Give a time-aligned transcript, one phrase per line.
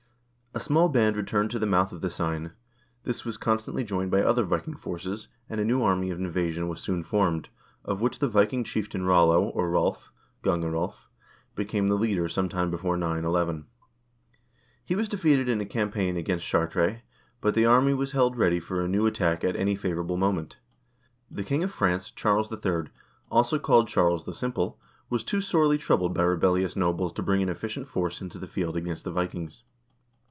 [0.53, 2.49] A small band returned to the mouth of the Seine;
[3.05, 6.81] this was constantly joined by other Viking forces, and a new army of invasion was
[6.81, 7.47] soon formed,
[7.85, 10.09] of which the Viking chieftain Rollo, or Rolv
[10.43, 11.07] (Gange Rolv),
[11.55, 13.63] became the leader some time before 911.
[14.83, 16.99] He was defeated in a campaign against Chartres,
[17.39, 20.57] but the army was held ready for a new attack at any favorable moment.
[21.31, 22.89] The king of France, Charles III.,
[23.31, 24.77] also called Charles the Simple,
[25.09, 28.75] was too sorely troubled by rebellious nobles to bring an efficient force into the field
[28.75, 29.63] against the Vikings.